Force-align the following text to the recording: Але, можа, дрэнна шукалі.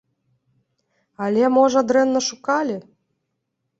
Але, 1.27 1.43
можа, 1.57 1.79
дрэнна 1.93 2.21
шукалі. 2.31 2.77